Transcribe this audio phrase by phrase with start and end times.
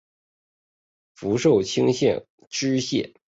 [1.13, 3.13] 授福清县知县。